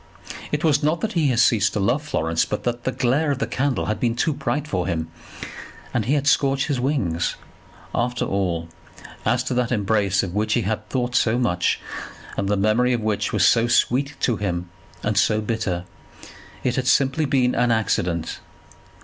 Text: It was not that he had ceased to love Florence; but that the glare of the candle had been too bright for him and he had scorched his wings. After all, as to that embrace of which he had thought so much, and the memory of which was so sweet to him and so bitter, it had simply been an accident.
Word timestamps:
It 0.51 0.63
was 0.63 0.81
not 0.81 1.01
that 1.01 1.13
he 1.13 1.27
had 1.27 1.37
ceased 1.39 1.73
to 1.73 1.79
love 1.79 2.01
Florence; 2.01 2.43
but 2.43 2.63
that 2.63 2.85
the 2.85 2.91
glare 2.91 3.29
of 3.29 3.37
the 3.37 3.45
candle 3.45 3.85
had 3.85 3.99
been 3.99 4.15
too 4.15 4.33
bright 4.33 4.67
for 4.67 4.87
him 4.87 5.09
and 5.93 6.05
he 6.05 6.15
had 6.15 6.25
scorched 6.25 6.65
his 6.65 6.79
wings. 6.79 7.35
After 7.93 8.25
all, 8.25 8.67
as 9.25 9.43
to 9.43 9.53
that 9.53 9.71
embrace 9.71 10.23
of 10.23 10.33
which 10.33 10.53
he 10.53 10.61
had 10.63 10.89
thought 10.89 11.13
so 11.15 11.37
much, 11.37 11.79
and 12.35 12.49
the 12.49 12.57
memory 12.57 12.93
of 12.93 13.01
which 13.01 13.31
was 13.31 13.45
so 13.45 13.67
sweet 13.67 14.15
to 14.21 14.37
him 14.37 14.71
and 15.03 15.19
so 15.19 15.39
bitter, 15.39 15.85
it 16.63 16.77
had 16.77 16.87
simply 16.87 17.25
been 17.25 17.53
an 17.53 17.69
accident. 17.69 18.39